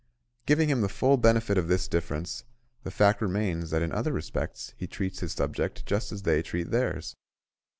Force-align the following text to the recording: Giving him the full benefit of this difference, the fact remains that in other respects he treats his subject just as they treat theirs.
Giving 0.47 0.67
him 0.67 0.81
the 0.81 0.89
full 0.89 1.17
benefit 1.17 1.59
of 1.59 1.67
this 1.67 1.87
difference, 1.87 2.43
the 2.81 2.89
fact 2.89 3.21
remains 3.21 3.69
that 3.69 3.83
in 3.83 3.91
other 3.91 4.11
respects 4.11 4.73
he 4.75 4.87
treats 4.87 5.19
his 5.19 5.33
subject 5.33 5.85
just 5.85 6.11
as 6.11 6.23
they 6.23 6.41
treat 6.41 6.71
theirs. 6.71 7.15